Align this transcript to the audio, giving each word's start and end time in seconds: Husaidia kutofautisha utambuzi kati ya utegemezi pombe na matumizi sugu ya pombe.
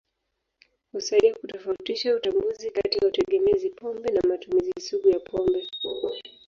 Husaidia 0.91 1.35
kutofautisha 1.35 2.15
utambuzi 2.15 2.71
kati 2.71 2.97
ya 2.97 3.07
utegemezi 3.07 3.69
pombe 3.69 4.09
na 4.13 4.21
matumizi 4.29 4.81
sugu 4.81 5.09
ya 5.09 5.19
pombe. 5.19 5.67